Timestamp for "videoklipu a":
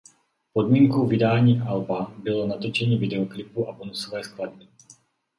2.97-3.71